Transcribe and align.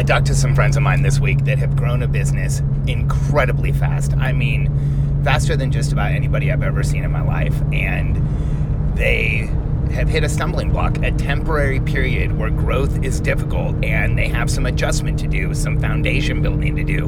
I 0.00 0.02
talked 0.02 0.28
to 0.28 0.34
some 0.34 0.54
friends 0.54 0.78
of 0.78 0.82
mine 0.82 1.02
this 1.02 1.20
week 1.20 1.44
that 1.44 1.58
have 1.58 1.76
grown 1.76 2.02
a 2.02 2.08
business 2.08 2.62
incredibly 2.86 3.70
fast. 3.70 4.14
I 4.14 4.32
mean, 4.32 5.22
faster 5.22 5.56
than 5.56 5.70
just 5.70 5.92
about 5.92 6.12
anybody 6.12 6.50
I've 6.50 6.62
ever 6.62 6.82
seen 6.82 7.04
in 7.04 7.12
my 7.12 7.20
life. 7.20 7.52
And 7.70 8.96
they 8.96 9.50
have 9.92 10.08
hit 10.08 10.24
a 10.24 10.28
stumbling 10.30 10.70
block, 10.70 10.96
a 11.02 11.10
temporary 11.10 11.80
period 11.80 12.38
where 12.38 12.48
growth 12.48 13.04
is 13.04 13.20
difficult 13.20 13.84
and 13.84 14.16
they 14.16 14.26
have 14.26 14.50
some 14.50 14.64
adjustment 14.64 15.18
to 15.18 15.28
do, 15.28 15.52
some 15.52 15.78
foundation 15.78 16.40
building 16.40 16.76
to 16.76 16.82
do. 16.82 17.04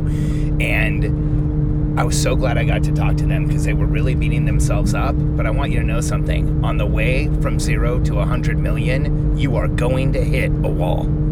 And 0.61 1.99
I 1.99 2.05
was 2.05 2.23
so 2.23 2.37
glad 2.37 2.59
I 2.59 2.65
got 2.65 2.83
to 2.83 2.93
talk 2.93 3.17
to 3.17 3.27
them 3.27 3.47
because 3.47 3.65
they 3.65 3.73
were 3.73 3.87
really 3.87 4.15
beating 4.15 4.45
themselves 4.45 4.93
up. 4.93 5.15
But 5.17 5.47
I 5.47 5.51
want 5.51 5.73
you 5.73 5.81
to 5.81 5.87
know 5.87 6.03
something 6.03 6.63
on 6.63 6.77
the 6.77 6.85
way 6.87 7.29
from 7.41 7.59
zero 7.59 8.01
to 8.01 8.17
100 8.17 8.59
million, 8.59 9.35
you 9.39 9.57
are 9.57 9.67
going 9.67 10.13
to 10.13 10.23
hit 10.23 10.51
a 10.51 10.69
wall. 10.69 11.32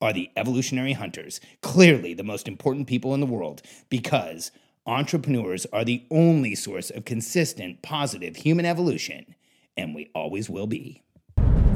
are 0.00 0.12
the 0.12 0.30
evolutionary 0.36 0.92
hunters, 0.92 1.40
clearly 1.62 2.14
the 2.14 2.22
most 2.22 2.48
important 2.48 2.86
people 2.86 3.14
in 3.14 3.20
the 3.20 3.26
world, 3.26 3.62
because 3.88 4.50
entrepreneurs 4.86 5.66
are 5.72 5.84
the 5.84 6.04
only 6.10 6.54
source 6.54 6.90
of 6.90 7.04
consistent, 7.04 7.82
positive 7.82 8.36
human 8.36 8.66
evolution, 8.66 9.34
and 9.76 9.94
we 9.94 10.10
always 10.14 10.48
will 10.48 10.66
be. 10.66 11.02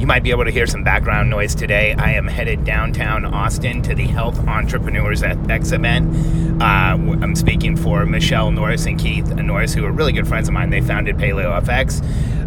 You 0.00 0.06
might 0.06 0.22
be 0.22 0.30
able 0.30 0.46
to 0.46 0.50
hear 0.50 0.66
some 0.66 0.82
background 0.82 1.28
noise 1.28 1.54
today. 1.54 1.94
I 1.98 2.12
am 2.12 2.26
headed 2.26 2.64
downtown 2.64 3.26
Austin 3.26 3.82
to 3.82 3.94
the 3.94 4.06
Health 4.06 4.38
Entrepreneurs 4.48 5.22
X 5.22 5.72
event. 5.72 6.62
Uh, 6.62 6.96
I'm 6.96 7.36
speaking 7.36 7.76
for 7.76 8.06
Michelle 8.06 8.50
Norris 8.50 8.86
and 8.86 8.98
Keith 8.98 9.28
Norris, 9.28 9.74
who 9.74 9.84
are 9.84 9.92
really 9.92 10.14
good 10.14 10.26
friends 10.26 10.48
of 10.48 10.54
mine. 10.54 10.70
They 10.70 10.80
founded 10.80 11.18
Paleo 11.18 11.62
FX. 11.62 12.00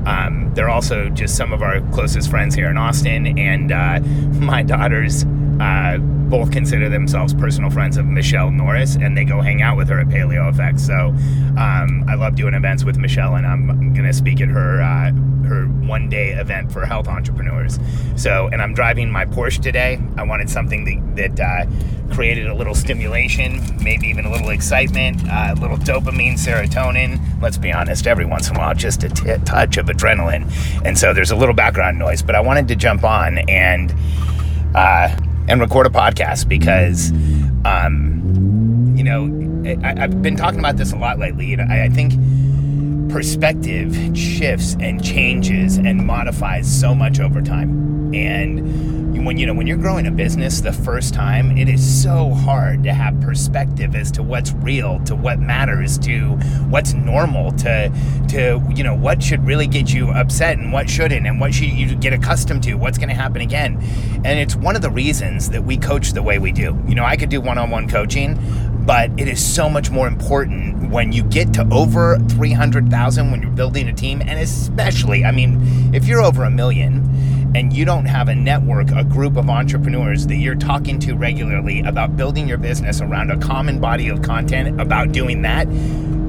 Um, 0.05 0.51
they're 0.53 0.69
also 0.69 1.09
just 1.09 1.35
some 1.35 1.53
of 1.53 1.61
our 1.61 1.81
closest 1.91 2.29
friends 2.29 2.55
here 2.55 2.69
in 2.69 2.77
Austin, 2.77 3.37
and 3.37 3.71
uh, 3.71 3.99
my 4.39 4.63
daughters 4.63 5.25
uh, 5.59 5.97
both 5.99 6.51
consider 6.51 6.89
themselves 6.89 7.33
personal 7.33 7.69
friends 7.69 7.97
of 7.97 8.05
Michelle 8.05 8.51
Norris, 8.51 8.95
and 8.95 9.17
they 9.17 9.23
go 9.23 9.41
hang 9.41 9.61
out 9.61 9.77
with 9.77 9.87
her 9.89 9.99
at 9.99 10.07
Paleo 10.07 10.51
FX. 10.51 10.79
So 10.81 11.09
um, 11.61 12.03
I 12.07 12.15
love 12.15 12.35
doing 12.35 12.53
events 12.53 12.83
with 12.83 12.97
Michelle, 12.97 13.35
and 13.35 13.45
I'm, 13.45 13.69
I'm 13.69 13.93
going 13.93 14.07
to 14.07 14.13
speak 14.13 14.41
at 14.41 14.49
her 14.49 14.81
uh, 14.81 15.11
one 15.61 16.09
day 16.09 16.31
event 16.31 16.71
for 16.71 16.85
health 16.85 17.07
entrepreneurs. 17.07 17.79
So, 18.16 18.47
and 18.51 18.61
I'm 18.61 18.73
driving 18.73 19.11
my 19.11 19.25
Porsche 19.25 19.61
today. 19.61 20.01
I 20.17 20.23
wanted 20.23 20.50
something 20.50 20.85
that, 21.16 21.35
that 21.35 21.39
uh, 21.39 22.13
created 22.13 22.47
a 22.47 22.53
little 22.53 22.75
stimulation, 22.75 23.61
maybe 23.83 24.07
even 24.07 24.25
a 24.25 24.31
little 24.31 24.50
excitement, 24.50 25.22
uh, 25.28 25.55
a 25.57 25.59
little 25.59 25.78
dopamine, 25.78 26.33
serotonin. 26.33 27.19
Let's 27.41 27.57
be 27.57 27.72
honest, 27.72 28.07
every 28.07 28.25
once 28.25 28.50
in 28.50 28.55
a 28.55 28.59
while, 28.59 28.75
just 28.75 29.03
a 29.03 29.09
t- 29.09 29.33
touch 29.45 29.78
of 29.78 29.88
adrenaline. 29.88 30.51
And 30.85 30.97
so 30.97 31.13
there's 31.13 31.31
a 31.31 31.35
little 31.35 31.55
background 31.55 31.97
noise, 31.97 32.22
but 32.22 32.35
I 32.35 32.41
wanted 32.41 32.67
to 32.69 32.75
jump 32.75 33.03
on 33.03 33.38
and 33.49 33.94
uh, 34.75 35.16
and 35.47 35.61
record 35.61 35.85
a 35.85 35.89
podcast 35.89 36.47
because, 36.47 37.11
um, 37.66 38.94
you 38.95 39.03
know, 39.03 39.25
I, 39.83 39.99
have 39.99 40.22
been 40.22 40.35
talking 40.35 40.59
about 40.59 40.78
this 40.78 40.94
a 40.94 40.97
lot 40.97 41.19
lately. 41.19 41.45
You 41.45 41.57
know, 41.57 41.67
I, 41.69 41.83
I 41.83 41.89
think 41.89 42.13
perspective 43.13 43.96
shifts 44.18 44.75
and 44.79 45.03
changes 45.03 45.78
and 45.78 46.03
modifies 46.03 46.68
so 46.68 46.96
much 46.96 47.19
over 47.19 47.44
time. 47.44 48.12
And 48.12 49.24
when 49.24 49.38
you 49.38 49.46
know 49.46 49.53
when 49.53 49.68
you're 49.68 49.78
growing 49.78 50.07
a 50.07 50.12
business 50.12 50.62
the 50.62 50.74
first 50.74 51.13
time, 51.13 51.56
it 51.56 51.69
is 51.69 52.03
so 52.03 52.31
hard 52.31 52.84
to 52.84 52.91
have 52.91 53.22
perspective 53.22 53.96
as 53.96 54.12
to 54.13 54.23
what's 54.23 54.52
real, 54.53 55.00
to 55.06 55.16
what 55.16 55.40
matters, 55.40 56.00
to 56.00 56.31
what's 56.69 56.94
normal, 56.94 57.52
to 57.53 57.91
to 58.29 58.62
you 58.75 58.84
know 58.84 58.96
what 58.96 59.22
should 59.22 59.46
really 59.46 59.68
get 59.68 59.94
you 59.94 60.09
upset 60.09 60.57
and 60.57 60.73
what 60.73 60.90
shouldn't, 60.90 61.28
and 61.28 61.40
what 61.40 61.53
should 61.53 61.69
you 61.69 61.96
get 61.96 62.13
accustomed 62.13 62.63
to, 62.63 62.73
what's 62.73 62.97
going 62.97 63.09
to 63.09 63.16
happen 63.16 63.41
again. 63.41 63.78
And 64.25 64.40
it's 64.40 64.56
one 64.56 64.75
of 64.75 64.81
the 64.81 64.90
reasons 64.90 65.52
that 65.52 65.63
we 65.63 65.78
coach 65.78 66.13
the 66.13 66.23
way 66.23 66.40
we 66.40 66.52
do. 66.52 66.78
You 66.88 66.96
know, 66.96 67.06
I 67.06 67.16
could 67.16 67.29
do 67.29 67.40
one-on-one 67.40 67.90
coaching, 67.90 68.38
but 68.85 69.09
it 69.17 69.27
is 69.27 69.44
so 69.44 69.69
much 69.69 69.89
more 69.89 70.07
important 70.07 70.89
when 70.91 71.11
you 71.11 71.23
get 71.23 71.53
to 71.53 71.67
over 71.71 72.19
300,000 72.29 73.31
when 73.31 73.41
you're 73.41 73.51
building 73.51 73.88
a 73.88 73.94
team 73.94 74.21
and 74.21 74.39
especially 74.39 75.25
I 75.25 75.31
mean 75.31 75.94
if 75.94 76.05
you're 76.05 76.21
over 76.21 76.44
a 76.44 76.51
million 76.51 77.03
and 77.55 77.72
you 77.72 77.85
don't 77.85 78.05
have 78.05 78.29
a 78.29 78.35
network, 78.35 78.89
a 78.91 79.03
group 79.03 79.38
of 79.38 79.49
entrepreneurs 79.49 80.25
that 80.27 80.38
you're 80.38 80.55
talking 80.55 80.99
to 80.99 81.13
regularly 81.13 81.81
about 81.81 82.17
building 82.17 82.47
your 82.47 82.57
business 82.57 82.99
around 82.99 83.29
a 83.29 83.38
common 83.38 83.79
body 83.79 84.09
of 84.09 84.22
content 84.23 84.81
about 84.81 85.11
doing 85.11 85.43
that, 85.43 85.67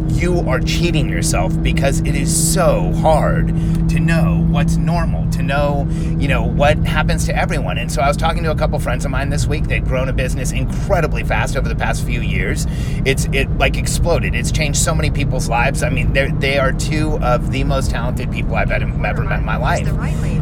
you 0.09 0.41
are 0.49 0.61
cheating 0.61 1.09
yourself 1.09 1.61
because 1.63 2.01
it 2.01 2.15
is 2.15 2.53
so 2.53 2.93
hard 2.95 3.49
to 3.89 4.01
know 4.01 4.45
what's 4.51 4.77
normal, 4.77 5.31
to 5.31 5.43
know, 5.43 5.87
you 6.19 6.29
know, 6.29 6.43
what 6.43 6.79
happens 6.79 7.27
to 7.27 7.37
everyone. 7.37 7.79
And 7.79 7.91
so 7.91 8.03
I 8.03 8.09
was 8.09 8.17
talking 8.17 8.43
to 8.45 8.51
a 8.51 8.57
couple 8.57 8.79
friends 8.79 9.05
of 9.05 9.11
mine 9.11 9.31
this 9.31 9.47
week. 9.47 9.65
They've 9.65 9.85
grown 9.85 10.09
a 10.09 10.13
business 10.13 10.53
incredibly 10.53 11.23
fast 11.23 11.57
over 11.57 11.69
the 11.69 11.77
past 11.77 12.05
few 12.05 12.21
years. 12.21 12.67
It's 13.05 13.27
it 13.27 13.51
like 13.59 13.77
exploded. 13.77 14.35
It's 14.35 14.51
changed 14.53 14.79
so 14.79 14.95
many 14.95 15.11
people's 15.11 15.49
lives. 15.49 15.83
I 15.83 15.91
mean, 15.91 16.13
they 16.13 16.31
they 16.31 16.59
are 16.59 16.73
two 16.73 17.19
of 17.19 17.53
the 17.53 17.65
most 17.65 17.91
talented 17.91 18.31
people 18.33 18.55
I've 18.55 18.71
ever 18.71 18.87
met 18.87 19.39
in 19.39 19.45
my 19.45 19.57
life. 19.57 19.87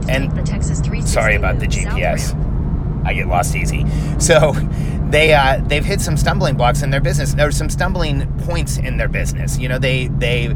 And 0.08 0.32
sorry 1.06 1.36
about 1.36 1.58
the 1.58 1.66
GPS. 1.66 2.34
I 3.04 3.14
get 3.14 3.26
lost 3.26 3.56
easy. 3.56 3.84
So 4.18 4.52
they 5.12 5.34
uh, 5.34 5.60
they've 5.66 5.84
hit 5.84 6.00
some 6.00 6.16
stumbling 6.16 6.56
blocks 6.56 6.82
in 6.82 6.90
their 6.90 7.00
business. 7.00 7.34
There 7.34 7.46
are 7.46 7.52
some 7.52 7.68
stumbling 7.68 8.26
points 8.38 8.78
in 8.78 8.96
their 8.96 9.08
business. 9.08 9.58
You 9.58 9.68
know, 9.68 9.78
they 9.78 10.08
they 10.08 10.46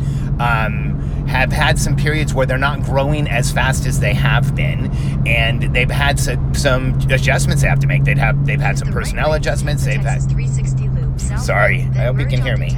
um, 0.40 1.26
have 1.28 1.52
had 1.52 1.78
some 1.78 1.94
periods 1.94 2.32
where 2.32 2.46
they're 2.46 2.56
not 2.56 2.82
growing 2.82 3.28
as 3.28 3.52
fast 3.52 3.86
as 3.86 4.00
they 4.00 4.14
have 4.14 4.56
been, 4.56 4.90
and 5.26 5.74
they've 5.74 5.90
had 5.90 6.18
some, 6.18 6.54
some 6.54 6.98
adjustments 7.10 7.62
they 7.62 7.68
have 7.68 7.80
to 7.80 7.86
make. 7.86 8.04
They've 8.04 8.16
have 8.16 8.46
they've 8.46 8.60
had 8.60 8.78
some 8.78 8.90
personnel 8.90 9.34
adjustments. 9.34 9.84
They've 9.84 10.00
had. 10.00 10.22
Sorry, 11.38 11.82
I 11.94 12.04
hope 12.04 12.18
you 12.18 12.26
can 12.26 12.40
hear 12.40 12.56
me. 12.56 12.70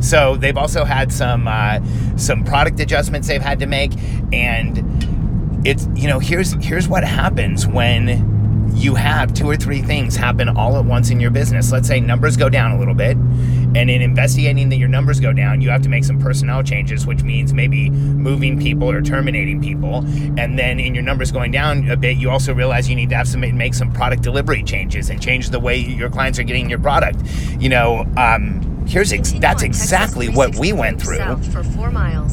So 0.00 0.36
they've 0.36 0.56
also 0.56 0.84
had 0.84 1.12
some 1.12 1.48
uh, 1.48 1.80
some 2.16 2.44
product 2.44 2.78
adjustments 2.78 3.26
they've 3.26 3.40
had 3.40 3.58
to 3.60 3.66
make, 3.66 3.92
and 4.34 5.64
it's 5.66 5.88
you 5.94 6.08
know 6.08 6.18
here's 6.18 6.52
here's 6.62 6.88
what 6.88 7.04
happens 7.04 7.66
when 7.66 8.33
you 8.74 8.94
have 8.96 9.32
two 9.32 9.48
or 9.48 9.56
three 9.56 9.80
things 9.80 10.16
happen 10.16 10.48
all 10.48 10.76
at 10.76 10.84
once 10.84 11.10
in 11.10 11.20
your 11.20 11.30
business. 11.30 11.72
Let's 11.72 11.88
say 11.88 12.00
numbers 12.00 12.36
go 12.36 12.48
down 12.48 12.72
a 12.72 12.78
little 12.78 12.94
bit, 12.94 13.16
and 13.16 13.76
in 13.76 14.02
investigating 14.02 14.68
that 14.70 14.76
your 14.76 14.88
numbers 14.88 15.20
go 15.20 15.32
down, 15.32 15.60
you 15.60 15.70
have 15.70 15.82
to 15.82 15.88
make 15.88 16.04
some 16.04 16.18
personnel 16.18 16.62
changes, 16.62 17.06
which 17.06 17.22
means 17.22 17.52
maybe 17.52 17.90
moving 17.90 18.60
people 18.60 18.90
or 18.90 19.00
terminating 19.00 19.60
people. 19.60 19.98
And 20.38 20.58
then 20.58 20.80
in 20.80 20.94
your 20.94 21.04
numbers 21.04 21.30
going 21.30 21.52
down 21.52 21.88
a 21.90 21.96
bit, 21.96 22.16
you 22.16 22.30
also 22.30 22.52
realize 22.52 22.88
you 22.88 22.96
need 22.96 23.10
to 23.10 23.16
have 23.16 23.28
some 23.28 23.40
make 23.40 23.74
some 23.74 23.92
product 23.92 24.22
delivery 24.22 24.62
changes 24.62 25.08
and 25.10 25.22
change 25.22 25.50
the 25.50 25.60
way 25.60 25.76
your 25.78 26.10
clients 26.10 26.38
are 26.38 26.44
getting 26.44 26.68
your 26.68 26.80
product. 26.80 27.20
You 27.58 27.68
know, 27.68 28.06
um, 28.16 28.84
here's 28.86 29.12
ex- 29.12 29.32
that's 29.34 29.62
exactly 29.62 30.28
what 30.28 30.56
we 30.56 30.72
went 30.72 31.00
through. 31.00 31.18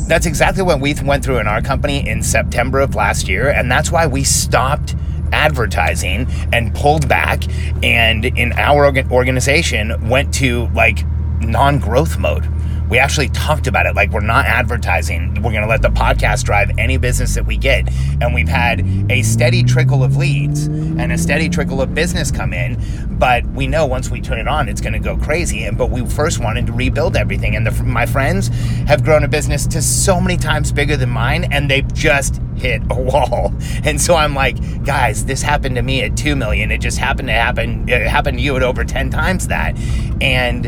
That's 0.07 0.25
exactly 0.25 0.63
what 0.63 0.79
we 0.79 0.93
went 1.03 1.23
through 1.23 1.37
in 1.37 1.47
our 1.47 1.61
company 1.61 2.07
in 2.07 2.23
September 2.23 2.79
of 2.79 2.95
last 2.95 3.27
year, 3.27 3.49
and 3.49 3.71
that's 3.71 3.91
why 3.91 4.07
we 4.07 4.23
stopped 4.23 4.95
advertising 5.31 6.27
and 6.51 6.73
pulled 6.73 7.07
back 7.07 7.43
and 7.83 8.25
in 8.25 8.53
our 8.53 8.85
organization 9.11 10.09
went 10.09 10.33
to 10.35 10.67
like 10.67 11.05
non-growth 11.41 12.17
mode 12.17 12.47
We 12.91 12.99
actually 12.99 13.29
talked 13.29 13.67
about 13.67 13.85
it. 13.85 13.95
Like 13.95 14.11
we're 14.11 14.19
not 14.19 14.45
advertising. 14.45 15.35
We're 15.35 15.51
going 15.51 15.61
to 15.61 15.67
let 15.69 15.81
the 15.81 15.87
podcast 15.87 16.43
drive 16.43 16.71
any 16.77 16.97
business 16.97 17.35
that 17.35 17.45
we 17.45 17.55
get. 17.55 17.89
And 18.19 18.33
we've 18.33 18.49
had 18.49 18.85
a 19.09 19.21
steady 19.21 19.63
trickle 19.63 20.03
of 20.03 20.17
leads 20.17 20.65
and 20.67 21.09
a 21.09 21.17
steady 21.17 21.47
trickle 21.47 21.81
of 21.81 21.95
business 21.95 22.31
come 22.31 22.51
in. 22.51 22.77
But 23.17 23.45
we 23.45 23.65
know 23.65 23.85
once 23.85 24.09
we 24.09 24.19
turn 24.19 24.39
it 24.39 24.47
on, 24.49 24.67
it's 24.67 24.81
going 24.81 24.91
to 24.91 24.99
go 24.99 25.15
crazy. 25.15 25.63
And 25.63 25.77
but 25.77 25.89
we 25.89 26.05
first 26.05 26.39
wanted 26.39 26.67
to 26.67 26.73
rebuild 26.73 27.15
everything. 27.15 27.55
And 27.55 27.65
the, 27.65 27.71
my 27.81 28.05
friends 28.05 28.49
have 28.87 29.05
grown 29.05 29.23
a 29.23 29.29
business 29.29 29.65
to 29.67 29.81
so 29.81 30.19
many 30.19 30.35
times 30.35 30.73
bigger 30.73 30.97
than 30.97 31.11
mine, 31.11 31.45
and 31.45 31.71
they've 31.71 31.93
just 31.93 32.41
hit 32.57 32.81
a 32.89 33.01
wall. 33.01 33.53
And 33.83 33.99
so 33.99 34.15
I'm 34.15 34.35
like, 34.35 34.83
guys, 34.83 35.25
this 35.25 35.41
happened 35.41 35.75
to 35.75 35.81
me 35.81 36.03
at 36.03 36.17
two 36.17 36.35
million. 36.35 36.71
It 36.71 36.81
just 36.81 36.97
happened 36.97 37.29
to 37.29 37.33
happen. 37.33 37.87
It 37.87 38.05
happened 38.05 38.37
to 38.37 38.43
you 38.43 38.55
at 38.57 38.63
over 38.63 38.83
ten 38.83 39.09
times 39.09 39.47
that, 39.47 39.77
and 40.21 40.67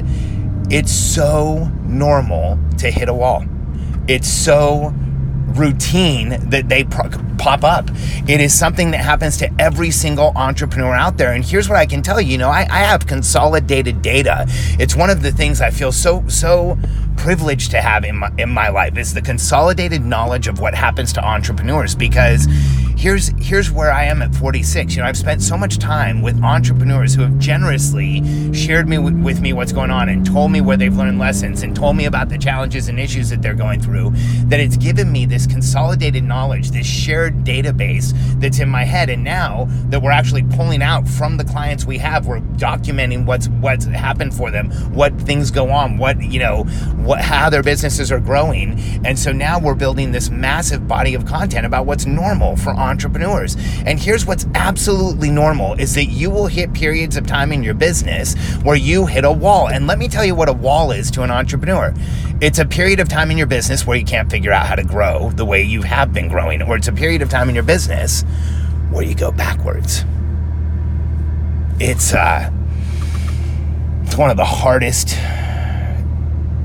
it's 0.69 0.92
so 0.92 1.65
normal 1.83 2.57
to 2.80 2.89
hit 2.89 3.10
a 3.10 3.13
wall. 3.13 3.45
It's 4.07 4.27
so 4.27 4.94
routine 5.56 6.50
that 6.50 6.68
they 6.69 6.83
pop 6.83 7.63
up. 7.63 7.89
It 8.27 8.42
is 8.42 8.57
something 8.57 8.92
that 8.92 8.98
happens 8.98 9.38
to 9.38 9.51
every 9.60 9.92
single 9.92 10.33
entrepreneur 10.36 10.94
out 10.94 11.18
there. 11.18 11.33
And 11.33 11.44
here's 11.44 11.69
what 11.69 11.77
I 11.77 11.86
can 11.86 12.01
tell 12.01 12.19
you, 12.19 12.31
you 12.31 12.38
know, 12.38 12.50
I, 12.50 12.62
I 12.69 12.80
have 12.80 13.06
consolidated 13.06 14.01
data. 14.01 14.45
It's 14.80 14.95
one 14.95 15.10
of 15.10 15.21
the 15.21 15.31
things 15.31 15.62
I 15.62 15.69
feel 15.69 15.92
so, 15.92 16.27
so 16.27 16.77
privileged 17.18 17.71
to 17.71 17.81
have 17.81 18.04
in 18.04 18.18
my, 18.18 18.31
in 18.38 18.50
my 18.50 18.69
life 18.69 18.98
is 18.98 19.13
the 19.13 19.21
consolidated 19.21 20.04
knowledge 20.04 20.48
of 20.48 20.59
what 20.59 20.74
happens 20.74 21.13
to 21.13 21.25
entrepreneurs 21.25 21.95
because 21.95 22.48
here's 23.04 23.34
here's 23.38 23.70
where 23.70 23.92
I 23.92 24.06
am 24.06 24.22
at 24.22 24.34
46. 24.34 24.96
You 24.96 25.02
know, 25.02 25.10
I've 25.10 25.18
spent 25.18 25.42
so 25.42 25.58
much 25.58 25.78
time 25.78 26.22
with 26.22 26.42
entrepreneurs 26.42 27.14
who 27.14 27.22
have 27.24 27.38
generously 27.38 28.54
shared 28.54 28.88
me 28.88 28.98
with, 28.98 29.22
with, 29.22 29.42
me 29.42 29.52
what's 29.52 29.74
going 29.74 29.92
on 29.92 30.08
and 30.08 30.26
told 30.26 30.54
me 30.54 30.62
where 30.62 30.78
they've 30.78 30.96
learned 30.96 31.20
lessons 31.20 31.64
and 31.64 31.76
told 31.76 31.98
me 31.98 32.06
about 32.06 32.30
the 32.30 32.38
challenges 32.38 32.88
and 32.88 32.98
issues 32.98 33.30
that 33.30 33.42
they're 33.42 33.56
going 33.56 33.82
through 33.82 34.12
that 34.46 34.62
it's 34.62 34.78
given 34.78 35.12
me 35.12 35.26
this 35.26 35.46
consolidated 35.46 36.24
knowledge, 36.24 36.72
this 36.72 36.88
shared 36.88 37.44
database 37.44 38.14
that's 38.40 38.60
in 38.60 38.70
my 38.70 38.86
head 38.86 39.10
and 39.10 39.22
now 39.22 39.66
that 39.90 40.02
we're 40.02 40.12
actually 40.12 40.44
pulling 40.44 40.82
out 40.82 41.06
from 41.06 41.36
the 41.36 41.44
clients 41.44 41.84
we 41.84 41.98
have, 41.98 42.26
we're 42.26 42.40
documenting 42.56 43.26
what's 43.26 43.50
what's 43.50 43.84
happened 43.84 44.34
for 44.34 44.50
them, 44.50 44.72
what 44.94 45.14
things 45.20 45.52
go 45.52 45.70
on, 45.72 45.98
what, 45.98 46.22
you 46.24 46.40
know, 46.40 46.64
what 47.04 47.20
how 47.20 47.50
their 47.50 47.64
businesses 47.64 48.14
are 48.14 48.22
growing. 48.22 48.80
And 49.06 49.20
so 49.20 49.34
now 49.34 49.60
we're 49.60 49.76
building 49.76 50.14
this 50.14 50.30
massive 50.30 50.88
body 50.88 51.16
of 51.16 51.26
content 51.26 51.66
about 51.66 51.86
what's 51.86 52.06
normal 52.06 52.56
for 52.56 52.70
entrepreneurs 52.70 52.93
entrepreneurs. 52.94 53.57
And 53.88 54.00
here's 54.00 54.25
what's 54.25 54.45
absolutely 54.54 55.31
normal 55.31 55.74
is 55.74 55.95
that 55.95 56.06
you 56.06 56.30
will 56.30 56.45
hit 56.45 56.74
periods 56.74 57.18
of 57.18 57.25
time 57.25 57.51
in 57.51 57.63
your 57.63 57.74
business 57.74 58.36
where 58.62 58.75
you 58.75 59.07
hit 59.07 59.25
a 59.25 59.31
wall. 59.31 59.68
And 59.68 59.88
let 59.88 59.98
me 59.98 60.07
tell 60.07 60.24
you 60.24 60.36
what 60.36 60.48
a 60.48 60.54
wall 60.54 60.92
is 60.92 61.10
to 61.12 61.24
an 61.24 61.31
entrepreneur. 61.31 61.92
It's 62.40 62.60
a 62.60 62.66
period 62.66 63.00
of 63.00 63.10
time 63.10 63.31
in 63.31 63.38
your 63.38 63.48
business 63.48 63.88
where 63.88 63.98
you 63.98 64.06
can't 64.06 64.30
figure 64.30 64.51
out 64.51 64.68
how 64.68 64.75
to 64.75 64.84
grow 64.84 65.31
the 65.31 65.45
way 65.45 65.63
you 65.63 65.81
have 65.81 66.13
been 66.13 66.28
growing, 66.30 66.62
or 66.62 66.75
it's 66.75 66.88
a 66.88 66.94
period 66.94 67.24
of 67.24 67.30
time 67.30 67.50
in 67.50 67.56
your 67.56 67.63
business 67.63 68.24
where 68.92 69.04
you 69.04 69.16
go 69.16 69.31
backwards. 69.31 70.06
It's 71.80 72.13
uh 72.13 72.51
it's 74.04 74.16
one 74.18 74.30
of 74.30 74.38
the 74.38 74.45
hardest 74.45 75.18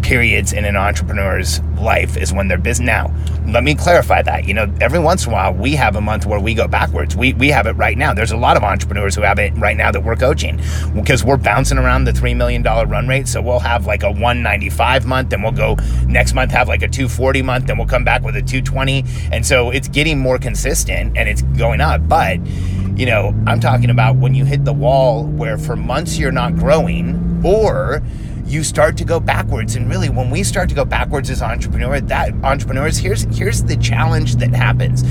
periods 0.08 0.54
in 0.54 0.64
an 0.64 0.74
entrepreneur's 0.74 1.60
life 1.78 2.16
is 2.16 2.32
when 2.32 2.48
they're 2.48 2.56
busy. 2.56 2.82
Now, 2.82 3.14
let 3.46 3.62
me 3.62 3.74
clarify 3.74 4.22
that. 4.22 4.48
You 4.48 4.54
know, 4.54 4.72
every 4.80 4.98
once 4.98 5.26
in 5.26 5.32
a 5.32 5.34
while, 5.34 5.52
we 5.52 5.72
have 5.72 5.96
a 5.96 6.00
month 6.00 6.24
where 6.24 6.40
we 6.40 6.54
go 6.54 6.66
backwards. 6.66 7.14
We, 7.14 7.34
we 7.34 7.48
have 7.48 7.66
it 7.66 7.72
right 7.72 7.96
now. 7.96 8.14
There's 8.14 8.32
a 8.32 8.36
lot 8.38 8.56
of 8.56 8.62
entrepreneurs 8.62 9.14
who 9.14 9.20
have 9.20 9.38
it 9.38 9.52
right 9.58 9.76
now 9.76 9.92
that 9.92 10.02
we're 10.02 10.16
coaching 10.16 10.62
because 10.94 11.24
we're 11.24 11.36
bouncing 11.36 11.76
around 11.76 12.04
the 12.04 12.12
$3 12.12 12.34
million 12.34 12.62
run 12.62 13.06
rate. 13.06 13.28
So 13.28 13.42
we'll 13.42 13.58
have 13.58 13.84
like 13.84 14.02
a 14.02 14.10
195 14.10 15.04
month, 15.04 15.28
then 15.28 15.42
we'll 15.42 15.52
go 15.52 15.76
next 16.06 16.32
month, 16.32 16.52
have 16.52 16.68
like 16.68 16.82
a 16.82 16.88
240 16.88 17.42
month, 17.42 17.66
then 17.66 17.76
we'll 17.76 17.86
come 17.86 18.02
back 18.02 18.22
with 18.22 18.34
a 18.34 18.42
220. 18.42 19.04
And 19.30 19.44
so 19.44 19.70
it's 19.70 19.88
getting 19.88 20.18
more 20.18 20.38
consistent 20.38 21.18
and 21.18 21.28
it's 21.28 21.42
going 21.42 21.82
up. 21.82 22.08
But, 22.08 22.38
you 22.96 23.04
know, 23.04 23.34
I'm 23.46 23.60
talking 23.60 23.90
about 23.90 24.16
when 24.16 24.34
you 24.34 24.46
hit 24.46 24.64
the 24.64 24.72
wall 24.72 25.26
where 25.26 25.58
for 25.58 25.76
months 25.76 26.16
you're 26.16 26.32
not 26.32 26.56
growing 26.56 27.42
or 27.44 28.02
you 28.48 28.64
start 28.64 28.96
to 28.96 29.04
go 29.04 29.20
backwards. 29.20 29.76
And 29.76 29.88
really, 29.88 30.08
when 30.08 30.30
we 30.30 30.42
start 30.42 30.68
to 30.70 30.74
go 30.74 30.84
backwards 30.84 31.30
as 31.30 31.42
entrepreneur, 31.42 32.00
that 32.00 32.32
entrepreneurs, 32.42 32.96
here's 32.96 33.22
here's 33.36 33.62
the 33.62 33.76
challenge 33.76 34.36
that 34.36 34.52
happens. 34.52 35.02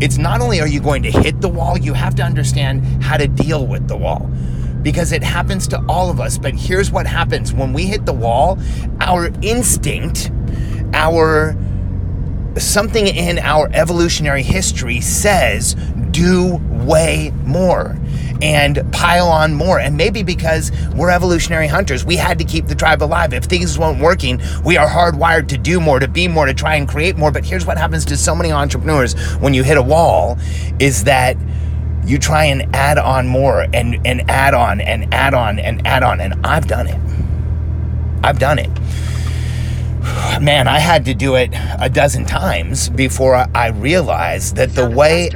It's 0.00 0.16
not 0.16 0.40
only 0.40 0.60
are 0.60 0.68
you 0.68 0.80
going 0.80 1.02
to 1.02 1.10
hit 1.10 1.40
the 1.40 1.48
wall, 1.48 1.76
you 1.76 1.92
have 1.92 2.14
to 2.16 2.22
understand 2.22 3.02
how 3.02 3.16
to 3.16 3.28
deal 3.28 3.66
with 3.66 3.88
the 3.88 3.96
wall. 3.96 4.30
Because 4.82 5.12
it 5.12 5.22
happens 5.22 5.66
to 5.68 5.84
all 5.88 6.08
of 6.08 6.20
us. 6.20 6.38
But 6.38 6.54
here's 6.54 6.90
what 6.90 7.06
happens 7.06 7.52
when 7.52 7.72
we 7.72 7.86
hit 7.86 8.06
the 8.06 8.12
wall, 8.12 8.58
our 9.00 9.30
instinct, 9.42 10.30
our 10.94 11.56
something 12.56 13.06
in 13.06 13.38
our 13.38 13.68
evolutionary 13.72 14.42
history 14.42 15.00
says 15.00 15.74
do 16.10 16.56
way 16.70 17.32
more 17.44 17.96
and 18.42 18.80
pile 18.92 19.28
on 19.28 19.54
more. 19.54 19.80
And 19.80 19.96
maybe 19.96 20.22
because 20.22 20.70
we're 20.94 21.10
evolutionary 21.10 21.66
hunters, 21.66 22.04
we 22.04 22.16
had 22.16 22.38
to 22.38 22.44
keep 22.44 22.66
the 22.66 22.74
tribe 22.74 23.02
alive. 23.02 23.32
If 23.32 23.44
things 23.44 23.78
weren't 23.78 24.00
working, 24.00 24.40
we 24.64 24.76
are 24.76 24.88
hardwired 24.88 25.48
to 25.48 25.58
do 25.58 25.80
more, 25.80 25.98
to 25.98 26.08
be 26.08 26.28
more, 26.28 26.46
to 26.46 26.54
try 26.54 26.76
and 26.76 26.88
create 26.88 27.16
more. 27.16 27.30
But 27.30 27.44
here's 27.44 27.66
what 27.66 27.78
happens 27.78 28.04
to 28.06 28.16
so 28.16 28.34
many 28.34 28.52
entrepreneurs 28.52 29.14
when 29.38 29.54
you 29.54 29.62
hit 29.62 29.76
a 29.76 29.82
wall 29.82 30.38
is 30.78 31.04
that 31.04 31.36
you 32.04 32.18
try 32.18 32.44
and 32.44 32.74
add 32.74 32.98
on 32.98 33.26
more 33.26 33.66
and, 33.74 34.06
and 34.06 34.30
add 34.30 34.54
on 34.54 34.80
and 34.80 35.12
add 35.12 35.34
on 35.34 35.58
and 35.58 35.86
add 35.86 36.02
on. 36.02 36.20
And 36.20 36.46
I've 36.46 36.66
done 36.66 36.86
it. 36.86 37.00
I've 38.22 38.38
done 38.38 38.58
it 38.58 38.70
man, 40.40 40.68
I 40.68 40.78
had 40.78 41.04
to 41.06 41.14
do 41.14 41.34
it 41.34 41.50
a 41.80 41.88
dozen 41.88 42.24
times 42.24 42.88
before 42.88 43.46
I 43.54 43.68
realized 43.68 44.56
that 44.56 44.74
the 44.74 44.88
way. 44.88 45.28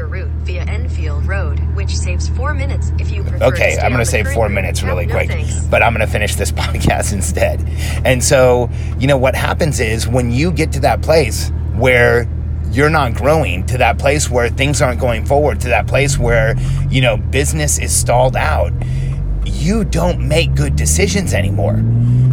Route 1.82 2.02
via 2.02 2.12
Enfield 2.12 2.18
Road, 2.18 2.18
which 2.18 2.20
saves 2.22 2.28
four 2.28 2.54
minutes 2.54 2.92
if 2.98 3.10
you 3.10 3.22
prefer. 3.22 3.44
Okay, 3.46 3.78
I'm 3.78 3.92
going 3.92 4.04
to 4.04 4.10
save 4.10 4.28
four 4.32 4.48
minutes 4.48 4.82
really 4.82 5.06
quick, 5.06 5.30
but 5.70 5.82
I'm 5.82 5.92
going 5.94 6.06
to 6.06 6.12
finish 6.12 6.36
this 6.36 6.52
podcast 6.52 7.12
instead. 7.12 7.60
And 8.04 8.22
so, 8.22 8.70
you 8.98 9.06
know, 9.06 9.16
what 9.16 9.34
happens 9.34 9.80
is 9.80 10.08
when 10.08 10.30
you 10.30 10.52
get 10.52 10.72
to 10.72 10.80
that 10.80 11.02
place 11.02 11.50
where 11.74 12.28
you're 12.70 12.90
not 12.90 13.14
growing 13.14 13.66
to 13.66 13.78
that 13.78 13.98
place 13.98 14.30
where 14.30 14.48
things 14.48 14.80
aren't 14.80 15.00
going 15.00 15.26
forward 15.26 15.60
to 15.60 15.68
that 15.68 15.86
place 15.86 16.18
where 16.18 16.56
you 16.88 17.02
know 17.02 17.18
business 17.18 17.78
is 17.78 17.94
stalled 17.94 18.34
out 18.34 18.72
you 19.62 19.84
don't 19.84 20.26
make 20.26 20.54
good 20.54 20.76
decisions 20.76 21.32
anymore. 21.32 21.82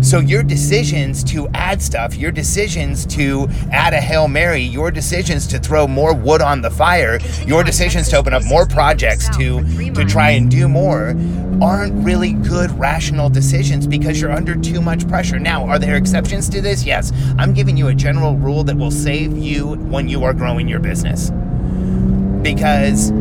So 0.02 0.20
your 0.20 0.44
decisions 0.44 1.24
to 1.26 1.48
add 1.50 1.81
stuff, 1.81 2.16
your 2.16 2.31
decisions 2.31 3.06
to 3.08 3.48
add 3.72 3.94
a 3.94 4.02
Hail 4.02 4.28
Mary, 4.28 4.62
your 4.62 4.92
decisions 4.92 5.46
to 5.48 5.60
throw 5.60 5.88
more 5.88 6.16
wood 6.16 6.42
on 6.42 6.62
the 6.62 6.72
fire, 6.72 7.20
your 7.46 7.64
decisions 7.64 8.10
to 8.10 8.18
open 8.18 8.34
up 8.34 8.44
more 8.46 8.66
projects 8.66 9.30
to 9.38 9.62
to 9.94 10.06
try 10.06 10.31
and 10.31 10.50
do 10.50 10.68
more 10.68 11.16
aren't 11.62 11.94
really 12.06 12.34
good 12.34 12.72
rational 12.80 13.30
decisions 13.30 13.86
because 13.86 14.22
you're 14.22 14.32
under 14.32 14.56
too 14.56 14.82
much 14.82 15.08
pressure. 15.08 15.38
Now, 15.38 15.66
are 15.68 15.78
there 15.78 15.98
exceptions 15.98 16.48
to 16.50 16.62
this? 16.62 16.86
Yes. 16.86 17.12
I'm 17.38 17.53
giving 17.53 17.75
you 17.75 17.89
a 17.89 17.94
general 17.94 18.36
rule 18.38 18.63
that 18.63 18.77
will 18.77 18.92
save 18.92 19.38
you 19.38 19.75
when 19.75 20.08
you 20.08 20.24
are 20.24 20.34
growing 20.34 20.68
your 20.68 20.80
business. 20.80 21.32
Because 22.42 23.12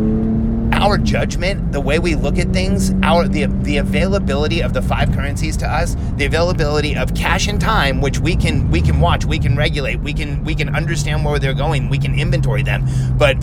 our 0.79 0.97
judgment, 0.97 1.73
the 1.73 1.81
way 1.81 1.99
we 1.99 2.15
look 2.15 2.39
at 2.39 2.53
things, 2.53 2.93
our 3.03 3.27
the 3.27 3.47
the 3.63 3.79
availability 3.79 4.63
of 4.63 4.73
the 4.73 4.83
five 4.83 5.13
currencies 5.13 5.57
to 5.59 5.67
us, 5.67 5.97
the 6.17 6.25
availability 6.25 6.97
of 6.97 7.15
cash 7.15 7.49
and 7.49 7.61
time, 7.61 8.01
which 8.01 8.19
we 8.21 8.37
can 8.37 8.71
we 8.71 8.81
can 8.81 9.01
watch, 9.01 9.25
we 9.25 9.39
can 9.39 9.57
regulate, 9.57 10.01
we 10.01 10.13
can 10.13 10.45
we 10.45 10.55
can 10.55 10.75
understand 10.75 11.25
where 11.25 11.39
they're 11.39 11.55
going, 11.55 11.89
we 11.89 11.99
can 11.99 12.19
inventory 12.19 12.63
them, 12.63 12.87
but 13.17 13.37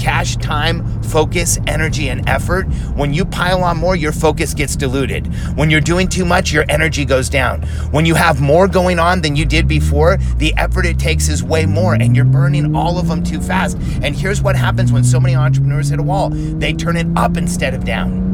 cash, 0.00 0.36
time, 0.36 1.02
focus, 1.02 1.58
energy, 1.66 2.08
and 2.08 2.26
effort, 2.28 2.64
when 2.96 3.12
you 3.12 3.24
pile 3.24 3.62
on 3.62 3.76
more, 3.76 3.94
your 3.94 4.12
focus 4.12 4.54
gets 4.54 4.74
diluted. 4.74 5.26
When 5.56 5.70
you're 5.70 5.80
doing 5.80 6.08
too 6.08 6.24
much, 6.24 6.52
your 6.52 6.64
energy 6.68 7.04
goes 7.04 7.28
down. 7.28 7.62
When 7.92 8.06
you 8.06 8.14
have 8.14 8.40
more 8.40 8.66
going 8.66 8.98
on 8.98 9.20
than 9.20 9.36
you 9.36 9.44
did 9.44 9.68
before, 9.68 10.16
the 10.36 10.54
effort 10.56 10.86
it 10.86 10.98
takes 10.98 11.28
is 11.28 11.44
way 11.44 11.66
more, 11.66 11.94
and 11.94 12.16
you're 12.16 12.24
burning 12.24 12.74
all 12.74 12.98
of 12.98 13.08
them 13.08 13.22
too 13.22 13.40
fast. 13.40 13.76
And 14.02 14.16
here's 14.16 14.40
what 14.42 14.56
happens 14.56 14.90
when 14.90 15.04
so 15.04 15.20
many 15.20 15.36
entrepreneurs 15.36 15.90
hit 15.90 16.00
a 16.00 16.02
wall 16.02 16.30
they 16.30 16.72
turn 16.72 16.96
it 16.96 17.06
up 17.16 17.36
instead 17.36 17.74
of 17.74 17.84
down. 17.84 18.30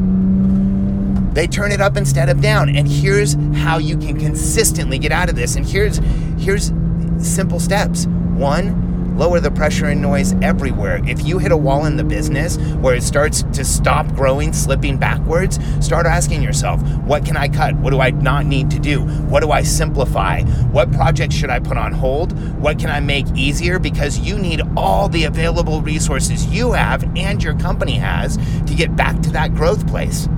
They 1.35 1.47
turn 1.47 1.71
it 1.71 1.83
up 1.83 1.99
instead 1.99 2.31
of 2.31 2.41
down. 2.41 2.75
And 2.75 2.89
here's 2.89 3.35
how 3.57 3.77
you 3.77 3.99
can 3.99 4.19
consistently 4.19 4.99
get 4.99 5.13
out 5.13 5.29
of 5.29 5.37
this. 5.37 5.57
And 5.57 5.67
here's 5.67 5.99
here's 6.39 6.73
simple 7.19 7.61
steps. 7.61 8.07
One, 8.07 8.86
lower 9.17 9.41
the 9.41 9.51
pressure 9.51 9.87
and 9.87 10.03
noise 10.03 10.35
everywhere. 10.43 11.01
If 11.07 11.27
you 11.27 11.39
hit 11.39 11.53
a 11.53 11.57
wall 11.57 11.87
in 11.87 11.97
the 11.97 12.05
business 12.05 12.59
where 12.77 12.95
it 12.95 13.03
starts 13.03 13.43
to 13.43 13.65
stop 13.65 14.07
growing, 14.15 14.53
slipping 14.53 14.99
backwards, 14.99 15.59
start 15.81 16.07
asking 16.07 16.43
yourself, 16.43 16.83
what 17.01 17.25
can 17.25 17.37
I 17.37 17.49
cut? 17.49 17.75
What 17.77 17.91
do 17.91 18.01
I 18.01 18.11
not 18.11 18.47
need 18.47 18.71
to 18.73 18.79
do? 18.79 19.03
What 19.03 19.41
do 19.41 19.51
I 19.51 19.63
simplify? 19.63 20.43
What 20.43 20.93
projects 20.93 21.35
should 21.35 21.51
I 21.51 21.61
put 21.61 21.79
on 21.79 21.93
hold? 21.93 22.39
What 22.61 22.79
can 22.79 22.91
I 22.91 23.01
make 23.01 23.27
easier? 23.35 23.79
Because 23.79 24.19
you 24.19 24.39
need 24.39 24.61
all 24.77 25.09
the 25.09 25.25
available 25.25 25.81
resources 25.81 26.47
you 26.47 26.73
have 26.73 27.03
and 27.17 27.43
your 27.43 27.59
company 27.59 27.95
has 27.95 28.37
to 28.37 28.75
get 28.75 28.95
back 28.97 29.21
to 29.23 29.31
that 29.31 29.55
growth 29.55 29.87
place, 29.87 30.29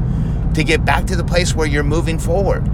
to 0.55 0.63
get 0.63 0.85
back 0.85 1.07
to 1.07 1.17
the 1.17 1.25
place 1.25 1.55
where 1.55 1.67
you're 1.67 1.83
moving 1.83 2.19
forward 2.19 2.69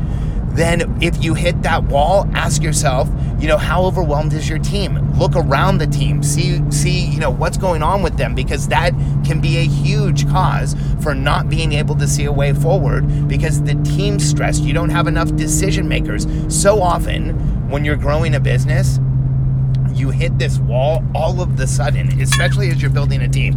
then 0.54 1.02
if 1.02 1.22
you 1.22 1.34
hit 1.34 1.62
that 1.62 1.82
wall, 1.84 2.28
ask 2.32 2.62
yourself, 2.62 3.08
you 3.38 3.48
know 3.48 3.56
how 3.56 3.84
overwhelmed 3.84 4.32
is 4.32 4.48
your 4.48 4.58
team? 4.58 4.98
Look 5.18 5.36
around 5.36 5.78
the 5.78 5.86
team. 5.86 6.22
See 6.22 6.60
see 6.70 7.06
you 7.06 7.18
know 7.20 7.30
what's 7.30 7.56
going 7.56 7.82
on 7.82 8.02
with 8.02 8.16
them 8.16 8.34
because 8.34 8.68
that 8.68 8.92
can 9.24 9.40
be 9.40 9.58
a 9.58 9.66
huge 9.66 10.28
cause 10.28 10.74
for 11.02 11.14
not 11.14 11.48
being 11.48 11.72
able 11.72 11.96
to 11.96 12.06
see 12.08 12.24
a 12.24 12.32
way 12.32 12.52
forward 12.52 13.28
because 13.28 13.62
the 13.62 13.74
team's 13.82 14.28
stressed 14.28 14.62
you 14.62 14.72
don't 14.72 14.90
have 14.90 15.06
enough 15.06 15.34
decision 15.36 15.88
makers. 15.88 16.26
So 16.48 16.80
often 16.82 17.68
when 17.68 17.84
you're 17.84 17.96
growing 17.96 18.34
a 18.34 18.40
business 18.40 18.98
you 19.92 20.10
hit 20.10 20.38
this 20.38 20.58
wall 20.58 21.04
all 21.14 21.40
of 21.40 21.56
the 21.56 21.66
sudden 21.66 22.20
especially 22.20 22.68
as 22.70 22.82
you're 22.82 22.90
building 22.90 23.22
a 23.22 23.28
team 23.28 23.54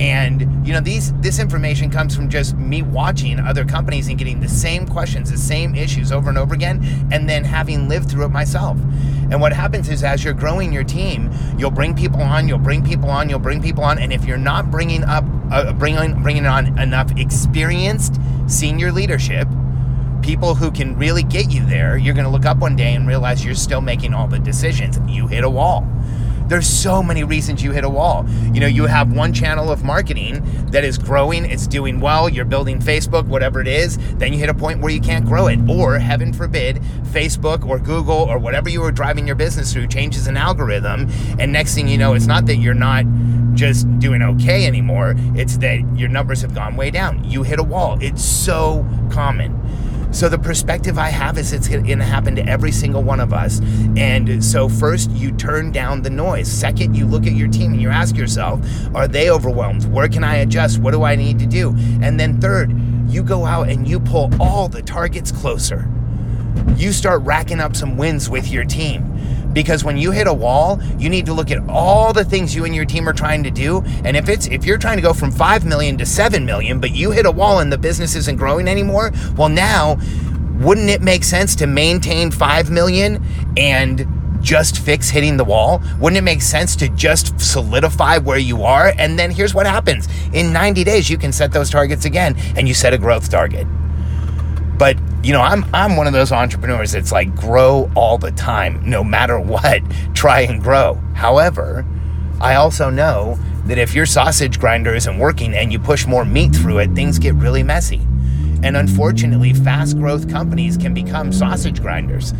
and 0.00 0.66
you 0.66 0.72
know 0.72 0.80
these 0.80 1.12
this 1.20 1.38
information 1.38 1.90
comes 1.90 2.16
from 2.16 2.30
just 2.30 2.56
me 2.56 2.80
watching 2.80 3.38
other 3.38 3.66
companies 3.66 4.08
and 4.08 4.16
getting 4.16 4.40
the 4.40 4.48
same 4.48 4.86
questions 4.86 5.30
the 5.30 5.36
same 5.36 5.74
issues 5.74 6.10
over 6.10 6.30
and 6.30 6.38
over 6.38 6.54
again 6.54 6.82
and 7.12 7.28
then 7.28 7.44
having 7.44 7.86
lived 7.86 8.10
through 8.10 8.24
it 8.24 8.30
myself. 8.30 8.78
And 9.30 9.40
what 9.42 9.52
happens 9.52 9.90
is 9.90 10.02
as 10.02 10.24
you're 10.24 10.32
growing 10.32 10.72
your 10.72 10.84
team 10.84 11.30
you'll 11.58 11.70
bring 11.70 11.94
people 11.94 12.22
on 12.22 12.48
you'll 12.48 12.58
bring 12.58 12.82
people 12.82 13.10
on 13.10 13.28
you'll 13.28 13.38
bring 13.38 13.60
people 13.60 13.84
on 13.84 13.98
and 13.98 14.10
if 14.10 14.24
you're 14.24 14.38
not 14.38 14.70
bringing 14.70 15.04
up 15.04 15.22
uh, 15.52 15.70
bringing 15.74 16.22
bringing 16.22 16.46
on 16.46 16.78
enough 16.78 17.12
experienced 17.18 18.18
senior 18.46 18.90
leadership 18.90 19.46
people 20.22 20.54
who 20.54 20.70
can 20.70 20.96
really 20.96 21.22
get 21.22 21.52
you 21.52 21.64
there 21.66 21.98
you're 21.98 22.14
going 22.14 22.24
to 22.24 22.30
look 22.30 22.46
up 22.46 22.56
one 22.56 22.74
day 22.74 22.94
and 22.94 23.06
realize 23.06 23.44
you're 23.44 23.54
still 23.54 23.80
making 23.82 24.14
all 24.14 24.26
the 24.26 24.38
decisions. 24.38 24.98
You 25.06 25.26
hit 25.26 25.44
a 25.44 25.50
wall 25.50 25.86
there's 26.50 26.66
so 26.66 27.00
many 27.00 27.22
reasons 27.22 27.62
you 27.62 27.70
hit 27.70 27.84
a 27.84 27.88
wall. 27.88 28.28
You 28.52 28.58
know, 28.58 28.66
you 28.66 28.86
have 28.86 29.12
one 29.12 29.32
channel 29.32 29.70
of 29.70 29.84
marketing 29.84 30.42
that 30.72 30.82
is 30.82 30.98
growing, 30.98 31.44
it's 31.44 31.68
doing 31.68 32.00
well, 32.00 32.28
you're 32.28 32.44
building 32.44 32.80
Facebook, 32.80 33.24
whatever 33.26 33.60
it 33.60 33.68
is, 33.68 33.98
then 34.16 34.32
you 34.32 34.38
hit 34.40 34.48
a 34.48 34.54
point 34.54 34.80
where 34.80 34.92
you 34.92 35.00
can't 35.00 35.24
grow 35.24 35.46
it. 35.46 35.60
Or, 35.68 35.96
heaven 36.00 36.32
forbid, 36.32 36.82
Facebook 37.04 37.64
or 37.64 37.78
Google 37.78 38.16
or 38.16 38.36
whatever 38.40 38.68
you 38.68 38.80
were 38.80 38.90
driving 38.90 39.28
your 39.28 39.36
business 39.36 39.72
through 39.72 39.86
changes 39.86 40.26
an 40.26 40.36
algorithm, 40.36 41.08
and 41.38 41.52
next 41.52 41.76
thing 41.76 41.86
you 41.86 41.98
know, 41.98 42.14
it's 42.14 42.26
not 42.26 42.46
that 42.46 42.56
you're 42.56 42.74
not 42.74 43.04
just 43.54 43.86
doing 44.00 44.20
okay 44.20 44.66
anymore, 44.66 45.14
it's 45.36 45.56
that 45.58 45.78
your 45.96 46.08
numbers 46.08 46.42
have 46.42 46.52
gone 46.52 46.74
way 46.74 46.90
down. 46.90 47.22
You 47.22 47.44
hit 47.44 47.60
a 47.60 47.62
wall. 47.62 47.96
It's 48.00 48.24
so 48.24 48.84
common. 49.08 49.56
So 50.12 50.28
the 50.28 50.38
perspective 50.38 50.98
I 50.98 51.08
have 51.08 51.38
is 51.38 51.52
it's 51.52 51.68
going 51.68 51.84
to 51.84 52.04
happen 52.04 52.34
to 52.34 52.46
every 52.46 52.72
single 52.72 53.02
one 53.02 53.20
of 53.20 53.32
us. 53.32 53.60
And 53.96 54.44
so 54.44 54.68
first 54.68 55.10
you 55.12 55.30
turn 55.32 55.70
down 55.70 56.02
the 56.02 56.10
noise. 56.10 56.50
Second, 56.50 56.96
you 56.96 57.06
look 57.06 57.26
at 57.26 57.32
your 57.32 57.48
team 57.48 57.72
and 57.72 57.80
you 57.80 57.90
ask 57.90 58.16
yourself, 58.16 58.60
are 58.94 59.06
they 59.06 59.30
overwhelmed? 59.30 59.84
Where 59.86 60.08
can 60.08 60.24
I 60.24 60.36
adjust? 60.36 60.78
What 60.78 60.90
do 60.92 61.04
I 61.04 61.14
need 61.14 61.38
to 61.38 61.46
do? 61.46 61.70
And 62.02 62.18
then 62.18 62.40
third, 62.40 62.72
you 63.08 63.22
go 63.22 63.46
out 63.46 63.68
and 63.68 63.86
you 63.86 64.00
pull 64.00 64.30
all 64.40 64.68
the 64.68 64.82
targets 64.82 65.30
closer. 65.30 65.88
You 66.76 66.92
start 66.92 67.22
racking 67.22 67.60
up 67.60 67.76
some 67.76 67.96
wins 67.96 68.28
with 68.28 68.50
your 68.50 68.64
team 68.64 69.16
because 69.52 69.84
when 69.84 69.96
you 69.96 70.10
hit 70.10 70.26
a 70.26 70.32
wall 70.32 70.80
you 70.98 71.08
need 71.08 71.26
to 71.26 71.32
look 71.32 71.50
at 71.50 71.58
all 71.68 72.12
the 72.12 72.24
things 72.24 72.54
you 72.54 72.64
and 72.64 72.74
your 72.74 72.84
team 72.84 73.08
are 73.08 73.12
trying 73.12 73.42
to 73.42 73.50
do 73.50 73.82
and 74.04 74.16
if 74.16 74.28
it's 74.28 74.46
if 74.48 74.64
you're 74.64 74.78
trying 74.78 74.96
to 74.96 75.02
go 75.02 75.12
from 75.12 75.30
5 75.30 75.64
million 75.64 75.96
to 75.98 76.06
7 76.06 76.44
million 76.44 76.80
but 76.80 76.92
you 76.92 77.10
hit 77.10 77.26
a 77.26 77.30
wall 77.30 77.60
and 77.60 77.72
the 77.72 77.78
business 77.78 78.14
isn't 78.14 78.36
growing 78.36 78.68
anymore 78.68 79.12
well 79.36 79.48
now 79.48 79.98
wouldn't 80.60 80.90
it 80.90 81.00
make 81.00 81.24
sense 81.24 81.54
to 81.56 81.66
maintain 81.66 82.30
5 82.30 82.70
million 82.70 83.24
and 83.56 84.06
just 84.42 84.78
fix 84.78 85.08
hitting 85.08 85.36
the 85.36 85.44
wall? 85.44 85.82
Wouldn't 85.98 86.18
it 86.18 86.22
make 86.22 86.42
sense 86.42 86.76
to 86.76 86.88
just 86.90 87.40
solidify 87.40 88.18
where 88.18 88.38
you 88.38 88.62
are? 88.64 88.92
And 88.98 89.18
then 89.18 89.30
here's 89.30 89.54
what 89.54 89.66
happens 89.66 90.08
in 90.32 90.52
90 90.52 90.84
days, 90.84 91.08
you 91.08 91.18
can 91.18 91.32
set 91.32 91.52
those 91.52 91.70
targets 91.70 92.04
again 92.04 92.36
and 92.56 92.68
you 92.68 92.74
set 92.74 92.92
a 92.92 92.98
growth 92.98 93.30
target. 93.30 93.66
But 94.78 94.98
you 95.22 95.32
know, 95.32 95.40
I'm 95.40 95.64
I'm 95.74 95.96
one 95.96 96.06
of 96.06 96.12
those 96.12 96.32
entrepreneurs 96.32 96.92
that's 96.92 97.12
like 97.12 97.34
grow 97.36 97.90
all 97.94 98.16
the 98.18 98.32
time, 98.32 98.88
no 98.88 99.04
matter 99.04 99.38
what. 99.38 99.82
Try 100.14 100.40
and 100.42 100.62
grow. 100.62 100.94
However, 101.14 101.84
I 102.40 102.54
also 102.54 102.88
know 102.88 103.38
that 103.66 103.78
if 103.78 103.94
your 103.94 104.06
sausage 104.06 104.58
grinder 104.58 104.94
isn't 104.94 105.18
working 105.18 105.54
and 105.54 105.72
you 105.72 105.78
push 105.78 106.06
more 106.06 106.24
meat 106.24 106.54
through 106.54 106.78
it, 106.78 106.92
things 106.92 107.18
get 107.18 107.34
really 107.34 107.62
messy. 107.62 108.00
And 108.62 108.76
unfortunately, 108.76 109.52
fast 109.52 109.96
growth 109.96 110.28
companies 110.28 110.76
can 110.76 110.94
become 110.94 111.32
sausage 111.32 111.80
grinders. 111.80 112.32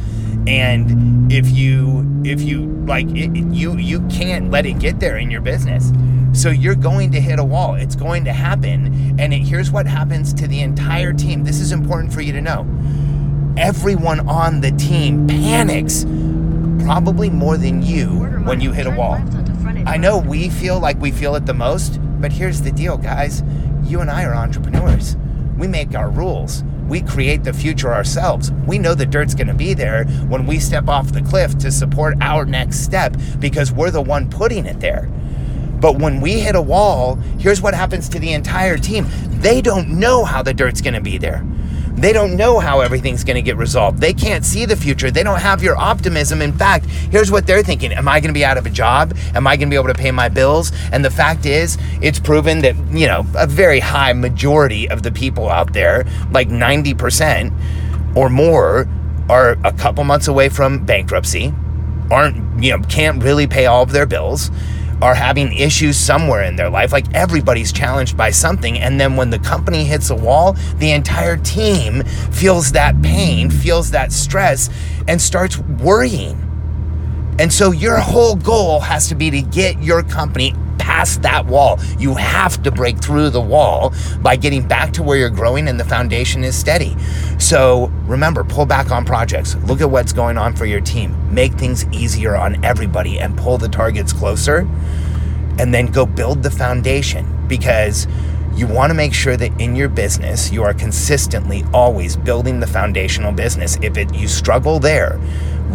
And 0.47 1.31
if 1.31 1.51
you 1.51 2.23
if 2.25 2.41
you 2.41 2.67
like 2.87 3.09
it, 3.11 3.37
you 3.53 3.77
you 3.77 4.01
can't 4.09 4.51
let 4.51 4.65
it 4.65 4.79
get 4.79 5.01
there 5.01 5.19
in 5.19 5.31
your 5.31 5.43
business. 5.43 5.93
So 6.33 6.51
you're 6.51 6.77
going 6.77 7.11
to 7.13 7.21
hit 7.21 7.39
a 7.39 7.45
wall. 7.45 7.75
It's 7.75 7.97
going 7.97 8.25
to 8.25 8.33
happen. 8.33 9.19
And 9.21 9.35
it, 9.35 9.41
here's 9.41 9.71
what 9.71 9.87
happens 9.87 10.33
to 10.35 10.47
the 10.47 10.61
entire 10.61 11.13
team. 11.13 11.45
This 11.45 11.61
is 11.61 11.73
important 11.73 12.13
for 12.13 12.21
you 12.21 12.33
to 12.33 12.41
know. 12.41 12.67
Everyone 13.57 14.29
on 14.29 14.61
the 14.61 14.71
team 14.73 15.27
panics, 15.27 16.05
probably 16.85 17.31
more 17.31 17.57
than 17.57 17.83
you 17.83 18.09
when 18.45 18.61
you 18.61 18.73
hit 18.73 18.87
a 18.87 18.91
wall. 18.91 19.21
I 19.87 19.97
know 19.97 20.19
we 20.19 20.49
feel 20.49 20.79
like 20.79 21.01
we 21.01 21.11
feel 21.11 21.35
it 21.35 21.47
the 21.47 21.55
most, 21.55 21.99
but 22.21 22.33
here's 22.33 22.63
the 22.63 22.71
deal, 22.71 22.97
guys. 22.97 23.43
You 23.83 24.01
and 24.01 24.11
I 24.11 24.25
are 24.25 24.35
entrepreneurs. 24.35 25.17
We 25.59 25.67
make 25.67 25.95
our 25.95 26.11
rules. 26.11 26.63
We 26.89 27.03
create 27.03 27.45
the 27.45 27.53
future 27.53 27.93
ourselves. 27.93 28.51
We 28.67 28.79
know 28.79 28.95
the 28.95 29.07
dirt's 29.07 29.35
going 29.35 29.47
to 29.49 29.55
be 29.55 29.75
there 29.75 30.05
when 30.29 30.47
we 30.47 30.59
step 30.59 30.89
off 30.89 31.13
the 31.13 31.23
cliff 31.23 31.59
to 31.59 31.71
support 31.71 32.17
our 32.21 32.45
next 32.45 32.81
step 32.81 33.17
because 33.39 33.73
we're 33.73 33.91
the 33.91 34.01
one 34.01 34.31
putting 34.31 34.67
it 34.67 34.81
there. 34.81 35.09
But 35.81 35.99
when 35.99 36.21
we 36.21 36.41
hit 36.41 36.55
a 36.55 36.63
wall, 36.63 37.17
here's 37.39 37.63
what 37.63 37.75
happens 37.75 38.09
to 38.11 38.19
the 38.19 38.33
entire 38.33 38.77
team. 38.77 39.07
They 39.41 39.63
don't 39.63 39.89
know 39.99 40.25
how 40.25 40.43
the 40.43 40.53
dirt's 40.53 40.81
going 40.81 40.95
to 40.95 41.01
be 41.01 41.19
there. 41.19 41.45
They 42.01 42.13
don't 42.13 42.37
know 42.37 42.61
how 42.61 42.81
everything's 42.81 43.25
going 43.25 43.37
to 43.37 43.43
get 43.43 43.57
resolved. 43.57 43.99
They 43.99 44.15
can't 44.15 44.45
see 44.45 44.65
the 44.65 44.77
future. 44.77 45.11
They 45.11 45.23
don't 45.23 45.41
have 45.41 45.63
your 45.63 45.77
optimism. 45.77 46.41
In 46.41 46.53
fact, 46.53 46.87
here's 46.87 47.31
what 47.31 47.47
they're 47.47 47.63
thinking 47.63 47.93
Am 47.93 48.09
I 48.09 48.21
going 48.21 48.29
to 48.29 48.39
be 48.39 48.45
out 48.45 48.57
of 48.57 48.65
a 48.65 48.71
job? 48.71 49.15
Am 49.35 49.47
I 49.47 49.57
going 49.57 49.69
to 49.69 49.75
be 49.75 49.77
able 49.77 49.93
to 49.93 49.99
pay 49.99 50.11
my 50.11 50.29
bills? 50.29 50.73
And 50.93 51.05
the 51.05 51.11
fact 51.11 51.45
is, 51.45 51.77
it's 52.01 52.19
proven 52.19 52.61
that, 52.63 52.77
you 52.91 53.07
know, 53.07 53.27
a 53.37 53.47
very 53.47 53.81
high 53.81 54.13
majority 54.13 54.89
of 54.89 55.03
the 55.03 55.13
people 55.13 55.51
out 55.51 55.73
there, 55.73 56.07
like 56.31 56.49
90% 56.49 58.17
or 58.17 58.31
more, 58.31 58.89
are 59.29 59.57
a 59.65 59.73
couple 59.73 60.03
months 60.05 60.27
away 60.27 60.49
from 60.49 60.85
bankruptcy, 60.85 61.53
aren't, 62.11 62.63
you 62.63 62.71
know, 62.71 62.83
can't 62.87 63.23
really 63.23 63.47
pay 63.47 63.67
all 63.67 63.83
of 63.83 63.93
their 63.93 64.07
bills 64.07 64.51
are 65.03 65.15
having 65.15 65.53
issues 65.53 65.97
somewhere 65.97 66.45
in 66.45 66.57
their 66.57 66.71
life. 66.71 66.93
Like 66.93 67.13
everybody's 67.15 67.73
challenged 67.73 68.17
by 68.17 68.31
something. 68.31 68.79
And 68.79 69.01
then 69.01 69.17
when 69.17 69.31
the 69.31 69.39
company 69.39 69.85
hits 69.85 70.11
a 70.11 70.15
wall, 70.15 70.55
the 70.77 70.93
entire 70.93 71.37
team 71.37 72.05
feels 72.33 72.73
that 72.73 73.01
pain, 73.03 73.51
feels 73.51 73.91
that 73.93 74.13
stress, 74.13 74.69
and 75.09 75.21
starts 75.21 75.59
worrying. 75.59 76.47
And 77.39 77.53
so 77.53 77.73
your 77.73 77.99
whole 77.99 78.37
goal 78.37 78.81
has 78.81 79.09
to 79.09 79.15
be 79.15 79.31
to 79.31 79.41
get 79.41 79.83
your 79.83 80.03
company 80.03 80.55
past 80.91 81.23
that 81.23 81.47
wall. 81.47 81.79
You 81.99 82.15
have 82.15 82.63
to 82.65 82.73
break 82.73 82.99
through 82.99 83.31
the 83.31 83.41
wall 83.41 83.95
by 84.21 84.35
getting 84.35 84.67
back 84.67 84.93
to 84.95 85.05
where 85.05 85.17
you're 85.17 85.31
growing 85.31 85.69
and 85.69 85.79
the 85.79 85.85
foundation 85.85 86.43
is 86.43 86.57
steady. 86.57 86.97
So 87.39 87.87
remember, 88.07 88.43
pull 88.43 88.67
back 88.67 88.91
on 88.91 89.05
projects. 89.05 89.55
Look 89.67 89.81
at 89.81 89.89
what's 89.89 90.13
going 90.13 90.37
on 90.37 90.57
for 90.57 90.67
your 90.67 90.81
team. 90.81 91.15
Make 91.33 91.53
things 91.53 91.87
easier 91.93 92.35
on 92.35 92.65
everybody 92.65 93.21
and 93.21 93.39
pull 93.39 93.57
the 93.57 93.69
targets 93.69 94.13
closer. 94.13 94.69
And 95.61 95.73
then 95.73 95.87
go 95.87 96.07
build 96.07 96.43
the 96.43 96.51
foundation 96.51 97.25
because 97.47 98.09
you 98.57 98.67
want 98.67 98.91
to 98.91 98.95
make 98.95 99.15
sure 99.15 99.37
that 99.37 99.61
in 99.61 99.77
your 99.77 99.89
business 99.89 100.51
you 100.51 100.65
are 100.65 100.75
consistently 100.75 101.63
always 101.73 102.17
building 102.17 102.59
the 102.59 102.67
foundational 102.67 103.31
business. 103.31 103.79
If 103.81 103.97
it 103.97 104.13
you 104.13 104.27
struggle 104.27 104.81
there, 104.81 105.21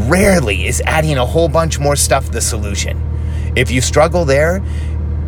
rarely 0.10 0.68
is 0.68 0.82
adding 0.86 1.18
a 1.18 1.26
whole 1.26 1.48
bunch 1.48 1.80
more 1.80 1.96
stuff 1.96 2.32
the 2.32 2.42
solution. 2.42 3.02
If 3.56 3.72
you 3.72 3.80
struggle 3.80 4.26
there, 4.26 4.62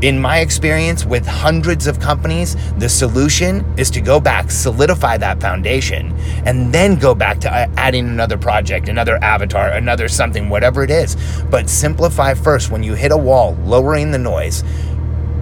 in 0.01 0.19
my 0.19 0.39
experience 0.39 1.05
with 1.05 1.25
hundreds 1.25 1.87
of 1.87 1.99
companies, 1.99 2.55
the 2.77 2.87
solution 2.87 3.65
is 3.79 3.89
to 3.91 4.01
go 4.01 4.19
back, 4.19 4.51
solidify 4.51 5.17
that 5.17 5.41
foundation, 5.41 6.11
and 6.45 6.71
then 6.71 6.95
go 6.95 7.15
back 7.15 7.39
to 7.39 7.51
uh, 7.51 7.67
adding 7.77 8.07
another 8.07 8.37
project, 8.37 8.89
another 8.89 9.17
avatar, 9.23 9.69
another 9.69 10.07
something, 10.07 10.49
whatever 10.49 10.83
it 10.83 10.91
is. 10.91 11.15
But 11.49 11.67
simplify 11.67 12.35
first 12.35 12.69
when 12.69 12.83
you 12.83 12.93
hit 12.93 13.11
a 13.11 13.17
wall, 13.17 13.55
lowering 13.63 14.11
the 14.11 14.19
noise, 14.19 14.63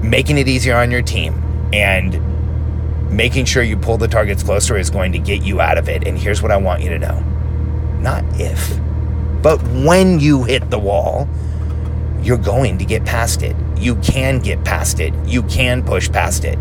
making 0.01 0.37
it 0.37 0.47
easier 0.47 0.75
on 0.75 0.89
your 0.89 1.01
team, 1.01 1.33
and 1.73 2.21
making 3.11 3.45
sure 3.45 3.61
you 3.61 3.75
pull 3.75 3.97
the 3.97 4.07
targets 4.07 4.41
closer 4.41 4.77
is 4.77 4.89
going 4.89 5.11
to 5.11 5.19
get 5.19 5.43
you 5.43 5.59
out 5.59 5.77
of 5.77 5.89
it. 5.89 6.07
And 6.07 6.17
here's 6.17 6.41
what 6.41 6.51
I 6.51 6.57
want 6.57 6.81
you 6.81 6.89
to 6.89 6.99
know 6.99 7.19
not 7.99 8.23
if, 8.39 8.77
but 9.41 9.61
when 9.63 10.19
you 10.19 10.43
hit 10.43 10.69
the 10.69 10.79
wall, 10.79 11.27
you're 12.21 12.37
going 12.37 12.77
to 12.77 12.85
get 12.85 13.03
past 13.03 13.41
it. 13.41 13.55
You 13.77 13.95
can 13.97 14.39
get 14.39 14.63
past 14.63 14.99
it. 14.99 15.13
You 15.25 15.43
can 15.43 15.83
push 15.83 16.11
past 16.11 16.45
it. 16.45 16.57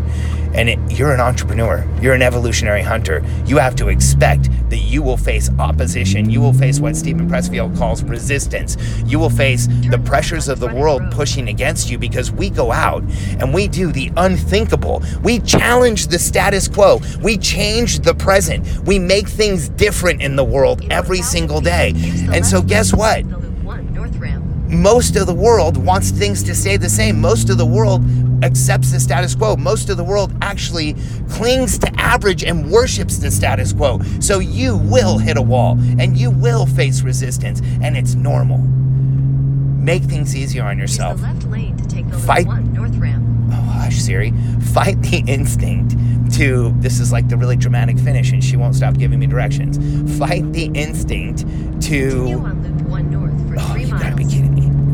And 0.53 0.69
it, 0.69 0.79
you're 0.89 1.13
an 1.13 1.19
entrepreneur. 1.19 1.85
You're 2.01 2.13
an 2.13 2.21
evolutionary 2.21 2.81
hunter. 2.81 3.21
You 3.45 3.57
have 3.57 3.75
to 3.75 3.89
expect 3.89 4.49
that 4.69 4.77
you 4.77 5.03
will 5.03 5.17
face 5.17 5.49
opposition. 5.59 6.29
You 6.29 6.39
will 6.39 6.53
face 6.53 6.79
what 6.79 6.95
Steven 6.95 7.29
Pressfield 7.29 7.77
calls 7.77 8.03
resistance. 8.03 8.77
You 9.05 9.19
will 9.19 9.29
face 9.29 9.67
the 9.67 10.01
pressures 10.05 10.47
of 10.47 10.61
the 10.61 10.73
world 10.73 11.03
pushing 11.11 11.49
against 11.49 11.89
you 11.89 11.97
because 11.97 12.31
we 12.31 12.49
go 12.49 12.71
out 12.71 13.03
and 13.39 13.53
we 13.53 13.67
do 13.67 13.91
the 13.91 14.11
unthinkable. 14.15 15.03
We 15.23 15.39
challenge 15.39 16.07
the 16.07 16.19
status 16.19 16.69
quo. 16.69 17.01
We 17.21 17.37
change 17.37 17.99
the 17.99 18.15
present. 18.15 18.65
We 18.85 18.97
make 18.97 19.27
things 19.27 19.67
different 19.67 20.21
in 20.21 20.37
the 20.37 20.45
world 20.45 20.81
every 20.89 21.21
single 21.21 21.59
day. 21.59 21.91
And 22.31 22.45
so, 22.45 22.61
guess 22.61 22.93
what? 22.93 23.25
Most 24.67 25.15
of 25.15 25.27
the 25.27 25.33
world 25.33 25.77
wants 25.77 26.11
things 26.11 26.43
to 26.43 26.55
stay 26.55 26.77
the 26.77 26.89
same. 26.89 27.19
Most 27.21 27.49
of 27.49 27.57
the 27.57 27.65
world 27.65 28.03
accepts 28.43 28.91
the 28.91 28.99
status 28.99 29.35
quo. 29.35 29.55
Most 29.55 29.89
of 29.89 29.97
the 29.97 30.03
world 30.03 30.33
actually 30.41 30.95
clings 31.29 31.77
to 31.79 31.91
average 31.99 32.43
and 32.43 32.69
worships 32.71 33.17
the 33.17 33.31
status 33.31 33.73
quo. 33.73 33.99
So 34.19 34.39
you 34.39 34.77
will 34.77 35.17
hit 35.17 35.37
a 35.37 35.41
wall 35.41 35.77
and 35.99 36.17
you 36.17 36.31
will 36.31 36.65
face 36.65 37.01
resistance, 37.01 37.61
and 37.81 37.95
it's 37.95 38.15
normal. 38.15 38.57
Make 38.57 40.03
things 40.03 40.35
easier 40.35 40.63
on 40.63 40.79
yourself. 40.79 41.21
left 41.21 41.45
lane 41.45 41.77
to 41.77 41.87
take 41.87 42.09
the 42.09 42.17
Fight- 42.17 42.47
1 42.47 42.73
North 42.73 42.95
ramp. 42.95 43.23
Oh, 43.51 43.55
hush, 43.55 43.97
Siri. 43.97 44.33
Fight 44.73 44.99
the 45.03 45.23
instinct 45.27 45.95
to. 46.33 46.73
This 46.79 46.99
is 46.99 47.11
like 47.11 47.29
the 47.29 47.37
really 47.37 47.55
dramatic 47.55 47.99
finish, 47.99 48.31
and 48.31 48.43
she 48.43 48.57
won't 48.57 48.75
stop 48.75 48.95
giving 48.97 49.19
me 49.19 49.27
directions. 49.27 49.77
Fight 50.17 50.51
the 50.53 50.71
instinct 50.73 51.41
Continue 51.41 51.79
to. 51.81 53.24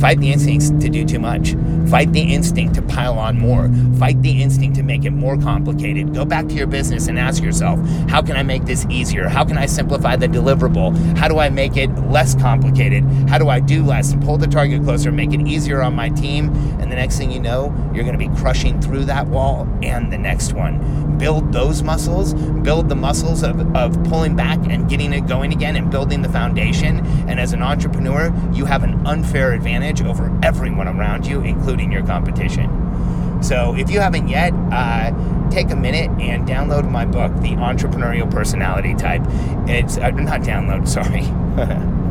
Fight 0.01 0.19
the 0.19 0.31
instincts 0.31 0.71
to 0.71 0.89
do 0.89 1.05
too 1.05 1.19
much. 1.19 1.53
Fight 1.91 2.13
the 2.13 2.21
instinct 2.21 2.75
to 2.75 2.81
pile 2.81 3.19
on 3.19 3.37
more. 3.37 3.69
Fight 3.99 4.21
the 4.21 4.41
instinct 4.41 4.77
to 4.77 4.83
make 4.83 5.03
it 5.03 5.11
more 5.11 5.37
complicated. 5.37 6.13
Go 6.13 6.23
back 6.23 6.47
to 6.47 6.53
your 6.53 6.65
business 6.65 7.09
and 7.09 7.19
ask 7.19 7.43
yourself, 7.43 7.81
how 8.09 8.21
can 8.21 8.37
I 8.37 8.43
make 8.43 8.63
this 8.63 8.85
easier? 8.89 9.27
How 9.27 9.43
can 9.43 9.57
I 9.57 9.65
simplify 9.65 10.15
the 10.15 10.27
deliverable? 10.27 10.95
How 11.17 11.27
do 11.27 11.39
I 11.39 11.49
make 11.49 11.75
it 11.75 11.89
less 12.07 12.33
complicated? 12.33 13.03
How 13.27 13.37
do 13.37 13.49
I 13.49 13.59
do 13.59 13.83
less 13.83 14.13
and 14.13 14.23
pull 14.23 14.37
the 14.37 14.47
target 14.47 14.83
closer, 14.83 15.11
make 15.11 15.33
it 15.33 15.45
easier 15.45 15.81
on 15.81 15.93
my 15.93 16.07
team? 16.07 16.47
And 16.79 16.89
the 16.89 16.95
next 16.95 17.17
thing 17.17 17.29
you 17.29 17.41
know, 17.41 17.75
you're 17.93 18.05
gonna 18.05 18.17
be 18.17 18.29
crushing 18.29 18.79
through 18.79 19.03
that 19.05 19.27
wall 19.27 19.67
and 19.83 20.13
the 20.13 20.17
next 20.17 20.53
one. 20.53 21.17
Build 21.17 21.51
those 21.51 21.83
muscles, 21.83 22.33
build 22.33 22.87
the 22.87 22.95
muscles 22.95 23.43
of, 23.43 23.75
of 23.75 24.01
pulling 24.05 24.35
back 24.35 24.59
and 24.69 24.89
getting 24.89 25.11
it 25.11 25.27
going 25.27 25.51
again 25.51 25.75
and 25.75 25.91
building 25.91 26.21
the 26.21 26.29
foundation. 26.29 27.05
And 27.27 27.37
as 27.37 27.51
an 27.51 27.61
entrepreneur, 27.61 28.33
you 28.53 28.63
have 28.65 28.83
an 28.83 29.05
unfair 29.05 29.51
advantage 29.51 30.01
over 30.01 30.35
everyone 30.41 30.87
around 30.87 31.27
you, 31.27 31.41
including 31.41 31.80
your 31.89 32.05
competition. 32.05 32.81
So 33.41 33.73
if 33.75 33.89
you 33.89 34.01
haven't 34.01 34.27
yet, 34.27 34.53
uh, 34.71 35.49
take 35.49 35.71
a 35.71 35.75
minute 35.75 36.09
and 36.21 36.47
download 36.47 36.89
my 36.89 37.05
book, 37.05 37.33
The 37.41 37.53
Entrepreneurial 37.53 38.29
Personality 38.29 38.93
Type. 38.95 39.23
It's 39.67 39.97
uh, 39.97 40.11
not 40.11 40.41
download, 40.41 40.87
sorry. 40.97 41.23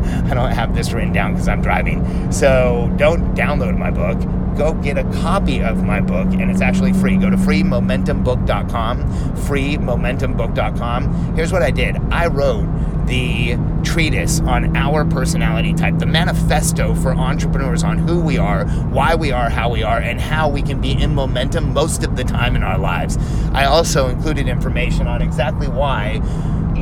I 0.03 0.35
don't 0.35 0.51
have 0.53 0.75
this 0.75 0.93
written 0.93 1.13
down 1.13 1.35
because 1.35 1.49
I'm 1.49 1.63
driving. 1.63 2.33
So 2.33 2.93
don't 2.97 3.35
download 3.35 3.77
my 3.79 3.91
book. 3.91 4.19
Go 4.57 4.75
get 4.75 4.99
a 4.99 5.05
copy 5.21 5.63
of 5.63 5.85
my 5.85 6.01
book, 6.01 6.27
and 6.33 6.51
it's 6.51 6.61
actually 6.61 6.93
free. 6.93 7.17
Go 7.17 7.31
to 7.31 7.37
freemomentumbook.com. 7.37 9.05
Freemomentumbook.com. 9.37 11.35
Here's 11.37 11.53
what 11.53 11.63
I 11.63 11.71
did 11.71 11.97
I 12.11 12.27
wrote 12.27 12.67
the 13.11 13.59
treatise 13.83 14.41
on 14.41 14.75
our 14.77 15.05
personality 15.05 15.75
type, 15.75 15.99
the 15.99 16.07
manifesto 16.07 16.95
for 16.95 17.13
entrepreneurs 17.13 17.83
on 17.83 17.99
who 17.99 18.21
we 18.21 18.39
are, 18.39 18.65
why 18.87 19.17
we 19.17 19.33
are 19.33 19.51
how 19.51 19.69
we 19.69 19.83
are, 19.83 19.99
and 19.99 20.21
how 20.21 20.49
we 20.49 20.63
can 20.63 20.81
be 20.81 20.93
in 20.93 21.13
momentum 21.13 21.75
most 21.75 22.05
of 22.05 22.15
the 22.17 22.23
time 22.23 22.55
in 22.55 22.63
our 22.63 22.79
lives. 22.79 23.19
I 23.53 23.65
also 23.65 24.07
included 24.09 24.47
information 24.47 25.09
on 25.09 25.23
exactly 25.23 25.67
why 25.67 26.21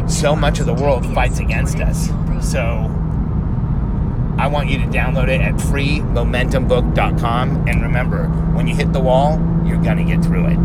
so 0.07 0.37
much 0.37 0.61
of 0.61 0.67
the 0.67 0.75
world 0.75 1.07
fights 1.15 1.39
against 1.39 1.81
us. 1.81 2.11
So 2.43 2.61
I 4.39 4.47
want 4.47 4.69
you 4.69 4.77
to 4.79 4.85
download 4.85 5.29
it 5.29 5.41
at 5.41 5.55
freemomentumbook.com. 5.55 7.69
And 7.69 7.83
remember, 7.83 8.27
when 8.55 8.67
you 8.67 8.77
hit 8.77 8.93
the 8.93 9.01
wall, 9.01 9.39
you're 9.65 9.83
going 9.83 9.97
to 9.97 10.05
get 10.05 10.23
through 10.23 10.49
it. 10.49 10.59